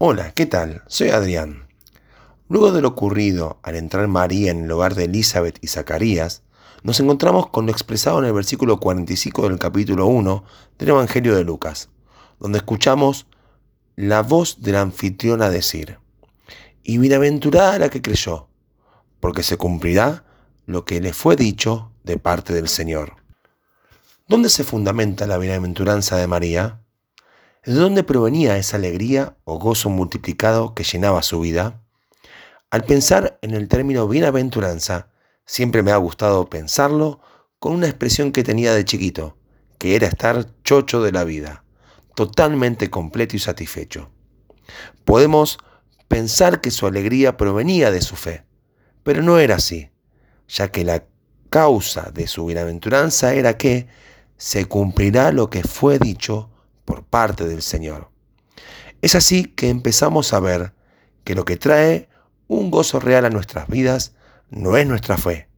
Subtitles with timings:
[0.00, 0.84] Hola, ¿qué tal?
[0.86, 1.66] Soy Adrián.
[2.48, 6.42] Luego de lo ocurrido al entrar María en el hogar de Elizabeth y Zacarías,
[6.84, 10.44] nos encontramos con lo expresado en el versículo 45 del capítulo 1
[10.78, 11.88] del Evangelio de Lucas,
[12.38, 13.26] donde escuchamos
[13.96, 15.98] la voz de la anfitriona decir,
[16.84, 18.46] y bienaventurada la que creyó,
[19.18, 20.24] porque se cumplirá
[20.66, 23.16] lo que le fue dicho de parte del Señor.
[24.28, 26.84] ¿Dónde se fundamenta la bienaventuranza de María?
[27.64, 31.82] ¿De dónde provenía esa alegría o gozo multiplicado que llenaba su vida?
[32.70, 35.08] Al pensar en el término bienaventuranza,
[35.44, 37.20] siempre me ha gustado pensarlo
[37.58, 39.36] con una expresión que tenía de chiquito,
[39.76, 41.64] que era estar chocho de la vida,
[42.14, 44.10] totalmente completo y satisfecho.
[45.04, 45.58] Podemos
[46.06, 48.44] pensar que su alegría provenía de su fe,
[49.02, 49.90] pero no era así,
[50.46, 51.04] ya que la
[51.50, 53.88] causa de su bienaventuranza era que
[54.36, 56.50] se cumplirá lo que fue dicho
[56.88, 58.08] por parte del Señor.
[59.02, 60.72] Es así que empezamos a ver
[61.22, 62.08] que lo que trae
[62.46, 64.14] un gozo real a nuestras vidas
[64.48, 65.50] no es nuestra fe,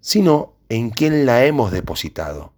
[0.00, 2.52] sino en quien la hemos depositado.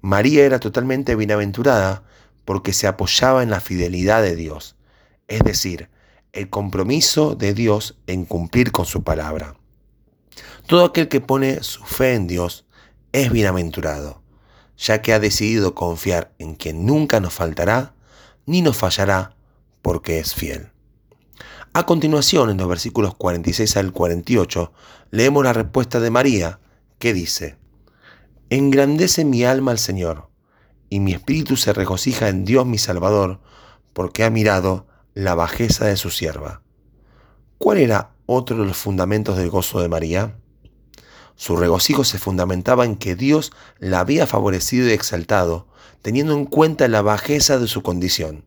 [0.00, 2.02] María era totalmente bienaventurada
[2.44, 4.74] porque se apoyaba en la fidelidad de Dios,
[5.28, 5.90] es decir,
[6.32, 9.54] el compromiso de Dios en cumplir con su palabra.
[10.66, 12.66] Todo aquel que pone su fe en Dios
[13.12, 14.22] es bienaventurado
[14.78, 17.94] ya que ha decidido confiar en quien nunca nos faltará
[18.46, 19.36] ni nos fallará
[19.82, 20.70] porque es fiel.
[21.74, 24.72] A continuación, en los versículos 46 al 48,
[25.10, 26.60] leemos la respuesta de María,
[26.98, 27.56] que dice,
[28.50, 30.30] Engrandece mi alma al Señor,
[30.88, 33.40] y mi espíritu se regocija en Dios mi Salvador,
[33.92, 36.62] porque ha mirado la bajeza de su sierva.
[37.58, 40.36] ¿Cuál era otro de los fundamentos del gozo de María?
[41.38, 45.68] Su regocijo se fundamentaba en que Dios la había favorecido y exaltado,
[46.02, 48.44] teniendo en cuenta la bajeza de su condición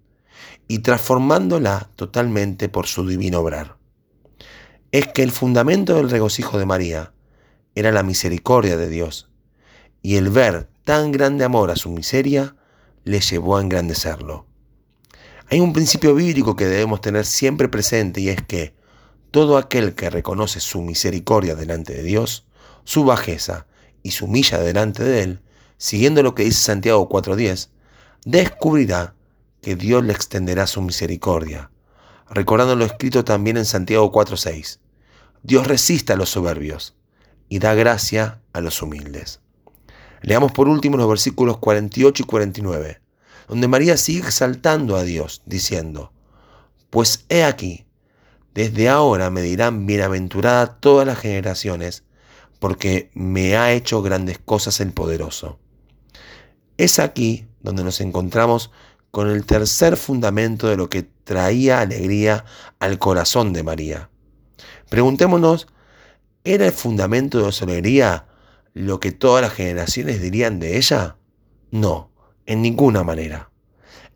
[0.67, 3.77] y transformándola totalmente por su divino obrar.
[4.91, 7.13] Es que el fundamento del regocijo de María
[7.75, 9.29] era la misericordia de Dios,
[10.01, 12.57] y el ver tan grande amor a su miseria
[13.05, 14.47] le llevó a engrandecerlo.
[15.49, 18.75] Hay un principio bíblico que debemos tener siempre presente y es que
[19.31, 22.45] todo aquel que reconoce su misericordia delante de Dios,
[22.83, 23.67] su bajeza
[24.03, 25.41] y su humilla delante de él,
[25.77, 27.69] siguiendo lo que dice Santiago 4.10,
[28.25, 29.15] descubrirá
[29.61, 31.71] que Dios le extenderá su misericordia,
[32.29, 34.79] recordando lo escrito también en Santiago 4.6.
[35.43, 36.95] Dios resiste a los soberbios
[37.49, 39.41] y da gracia a los humildes.
[40.21, 43.01] Leamos por último los versículos 48 y 49,
[43.47, 46.13] donde María sigue exaltando a Dios, diciendo,
[46.89, 47.85] Pues he aquí,
[48.53, 52.03] desde ahora me dirán bienaventurada todas las generaciones,
[52.61, 55.57] porque me ha hecho grandes cosas el poderoso.
[56.77, 58.69] Es aquí donde nos encontramos
[59.09, 62.45] con el tercer fundamento de lo que traía alegría
[62.77, 64.11] al corazón de María.
[64.89, 65.69] Preguntémonos,
[66.43, 68.27] ¿era el fundamento de su alegría
[68.75, 71.17] lo que todas las generaciones dirían de ella?
[71.71, 72.11] No,
[72.45, 73.49] en ninguna manera.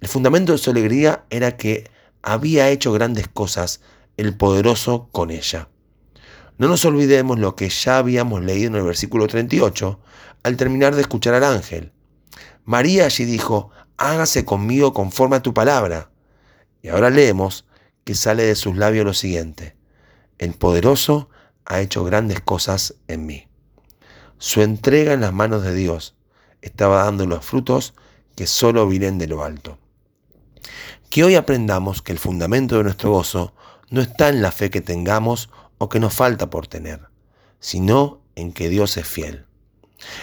[0.02, 1.90] El fundamento de su alegría era que
[2.22, 3.82] había hecho grandes cosas
[4.18, 5.68] el poderoso con ella.
[6.58, 10.00] No nos olvidemos lo que ya habíamos leído en el versículo 38
[10.44, 11.92] al terminar de escuchar al ángel.
[12.64, 16.12] María allí dijo, hágase conmigo conforme a tu palabra.
[16.82, 17.66] Y ahora leemos
[18.04, 19.76] que sale de sus labios lo siguiente,
[20.38, 21.30] el poderoso
[21.66, 23.48] ha hecho grandes cosas en mí.
[24.38, 26.16] Su entrega en las manos de Dios
[26.62, 27.96] estaba dando los frutos
[28.36, 29.80] que solo vienen de lo alto.
[31.10, 33.54] Que hoy aprendamos que el fundamento de nuestro gozo
[33.90, 37.02] no está en la fe que tengamos o que nos falta por tener,
[37.60, 39.46] sino en que Dios es fiel.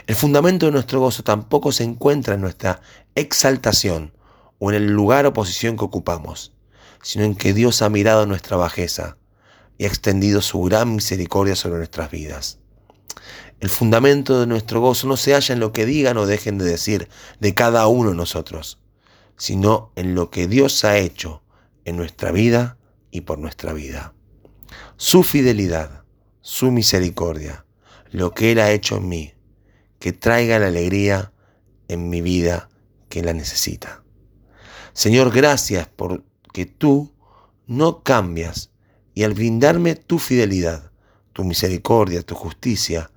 [0.06, 2.80] El fundamento de nuestro gozo tampoco se encuentra en nuestra
[3.14, 4.12] exaltación
[4.58, 6.52] o en el lugar o posición que ocupamos,
[7.02, 9.16] sino en que Dios ha mirado nuestra bajeza
[9.78, 12.58] y ha extendido su gran misericordia sobre nuestras vidas.
[13.60, 16.64] El fundamento de nuestro gozo no se halla en lo que digan o dejen de
[16.64, 17.08] decir
[17.40, 18.78] de cada uno de nosotros,
[19.36, 21.42] sino en lo que Dios ha hecho
[21.84, 22.76] en nuestra vida
[23.10, 24.14] y por nuestra vida
[24.96, 26.04] su fidelidad,
[26.40, 27.64] su misericordia,
[28.10, 29.34] lo que Él ha hecho en mí,
[29.98, 31.32] que traiga la alegría
[31.88, 32.68] en mi vida
[33.08, 34.02] que la necesita.
[34.92, 37.12] Señor, gracias porque tú
[37.66, 38.70] no cambias
[39.14, 40.90] y al brindarme tu fidelidad,
[41.32, 43.10] tu misericordia, tu justicia,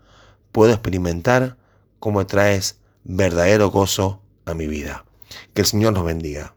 [0.51, 1.57] puedo experimentar
[1.99, 5.05] cómo traes verdadero gozo a mi vida.
[5.53, 6.54] Que el Señor nos bendiga.